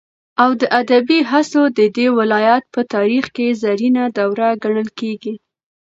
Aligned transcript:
او 0.41 0.49
د 0.61 0.63
ادبي 0.81 1.19
هڅو 1.31 1.61
ددې 1.77 2.07
ولايت 2.19 2.63
په 2.73 2.81
تاريخ 2.93 3.25
كې 3.35 3.47
زرينه 3.63 4.03
دوره 4.17 4.47
گڼل 4.63 4.89
كېږي. 4.99 5.33